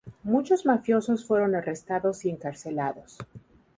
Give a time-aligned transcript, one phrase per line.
[0.23, 3.19] Muchos mafiosos fueron arrestados y encarcelados.